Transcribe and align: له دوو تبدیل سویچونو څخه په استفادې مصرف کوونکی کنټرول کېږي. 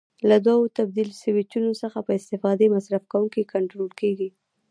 له 0.29 0.37
دوو 0.45 0.73
تبدیل 0.77 1.09
سویچونو 1.21 1.71
څخه 1.81 1.99
په 2.07 2.11
استفادې 2.19 2.67
مصرف 2.75 3.03
کوونکی 3.11 3.49
کنټرول 3.53 3.91
کېږي. 3.99 4.29